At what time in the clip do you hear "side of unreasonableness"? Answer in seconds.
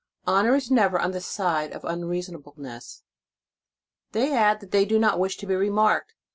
1.21-3.03